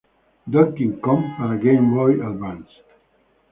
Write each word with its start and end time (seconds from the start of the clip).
Donkey 0.51 0.97
Kong" 1.03 1.23
para 1.37 1.57
Game 1.61 1.93
Boy 1.93 2.13
Advance. 2.25 2.73